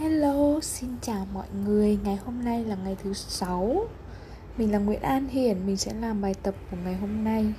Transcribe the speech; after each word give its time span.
Hello, 0.00 0.60
xin 0.60 0.90
chào 1.00 1.26
mọi 1.32 1.46
người. 1.64 1.98
Ngày 2.04 2.16
hôm 2.16 2.44
nay 2.44 2.64
là 2.64 2.76
ngày 2.84 2.96
thứ 3.02 3.12
sáu. 3.12 3.88
Mình 4.56 4.72
là 4.72 4.78
Nguyễn 4.78 5.00
An 5.00 5.28
Hiển, 5.28 5.66
mình 5.66 5.76
sẽ 5.76 5.94
làm 5.94 6.20
bài 6.20 6.34
tập 6.42 6.54
của 6.70 6.76
ngày 6.84 6.94
hôm 6.94 7.24
nay. 7.24 7.52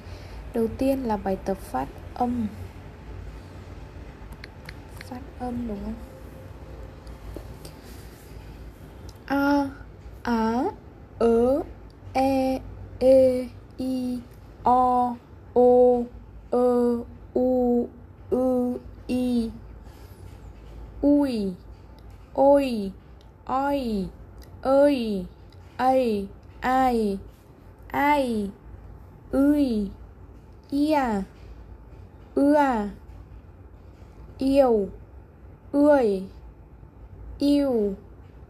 Đầu 0.53 0.67
tiên 0.77 1.03
là 1.03 1.17
bài 1.17 1.37
tập 1.45 1.57
phát 1.57 1.87
âm. 2.13 2.47
Phát 4.99 5.21
âm 5.39 5.67
đúng 5.67 5.77
không? 5.85 5.93
A 9.25 9.69
á 10.23 10.63
ớ 11.19 11.61
e 12.13 12.59
e 12.99 13.47
i 13.77 14.19
o 14.63 15.15
o 15.53 16.01
ơ 16.51 16.97
u 17.33 17.87
ư 18.29 18.77
i, 19.07 19.49
ui 21.01 21.53
ôi 22.33 22.91
oi 23.45 24.07
ơi 24.61 25.25
ai 25.77 26.27
ai 26.61 27.17
ai 27.87 28.49
ơi 29.31 29.89
ia 30.69 31.23
ưa 32.35 32.89
yêu 34.37 34.89
ươi 35.71 36.23
yêu 37.41 37.95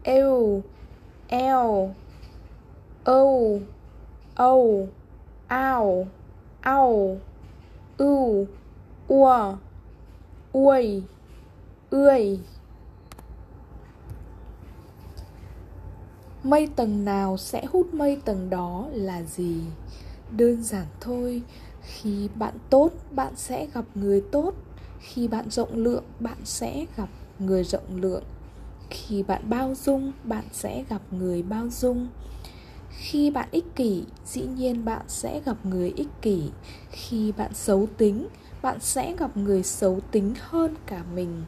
yêu, 0.04 0.62
eo 1.28 1.94
âu 3.04 3.60
âu 4.34 4.88
ao 5.46 6.06
ao 6.60 7.18
ưu 7.96 8.46
ua 9.08 9.56
uầy 10.52 11.02
ươi. 11.90 12.38
Mây 16.44 16.68
tầng 16.76 17.04
nào 17.04 17.36
sẽ 17.36 17.64
hút 17.64 17.94
mây 17.94 18.18
tầng 18.24 18.50
đó 18.50 18.86
là 18.92 19.22
gì? 19.22 19.60
Đơn 20.36 20.62
giản 20.62 20.86
thôi, 21.00 21.42
khi 21.82 22.28
bạn 22.34 22.54
tốt, 22.70 22.90
bạn 23.10 23.32
sẽ 23.36 23.66
gặp 23.74 23.84
người 23.94 24.20
tốt. 24.32 24.54
Khi 25.00 25.28
bạn 25.28 25.50
rộng 25.50 25.76
lượng, 25.76 26.04
bạn 26.20 26.38
sẽ 26.44 26.86
gặp 26.96 27.08
người 27.38 27.64
rộng 27.64 27.96
lượng. 28.00 28.22
Khi 28.90 29.22
bạn 29.22 29.50
bao 29.50 29.74
dung, 29.74 30.12
bạn 30.24 30.44
sẽ 30.52 30.84
gặp 30.88 31.02
người 31.10 31.42
bao 31.42 31.68
dung. 31.68 32.08
Khi 32.90 33.30
bạn 33.30 33.48
ích 33.50 33.76
kỷ 33.76 34.04
dĩ 34.26 34.42
nhiên 34.42 34.84
bạn 34.84 35.02
sẽ 35.08 35.40
gặp 35.44 35.66
người 35.66 35.92
ích 35.96 36.22
kỷ. 36.22 36.50
Khi 36.90 37.32
bạn 37.32 37.54
xấu 37.54 37.88
tính 37.98 38.28
bạn 38.62 38.80
sẽ 38.80 39.16
gặp 39.16 39.36
người 39.36 39.62
xấu 39.62 40.00
tính 40.10 40.34
hơn 40.40 40.74
cả 40.86 41.02
mình 41.14 41.44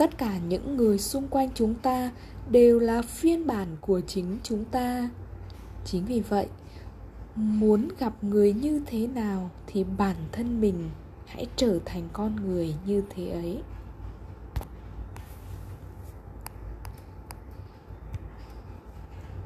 tất 0.00 0.18
cả 0.18 0.38
những 0.48 0.76
người 0.76 0.98
xung 0.98 1.28
quanh 1.28 1.48
chúng 1.54 1.74
ta 1.74 2.10
đều 2.50 2.78
là 2.78 3.02
phiên 3.02 3.46
bản 3.46 3.76
của 3.80 4.00
chính 4.00 4.38
chúng 4.42 4.64
ta. 4.64 5.10
Chính 5.84 6.04
vì 6.04 6.20
vậy, 6.20 6.46
muốn 7.36 7.88
gặp 7.98 8.24
người 8.24 8.52
như 8.52 8.80
thế 8.86 9.06
nào 9.06 9.50
thì 9.66 9.84
bản 9.98 10.16
thân 10.32 10.60
mình 10.60 10.90
hãy 11.26 11.46
trở 11.56 11.78
thành 11.84 12.08
con 12.12 12.36
người 12.36 12.74
như 12.86 13.02
thế 13.10 13.28
ấy. 13.28 13.62